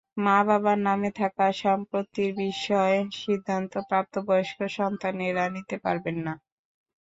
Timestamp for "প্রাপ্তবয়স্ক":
3.89-4.59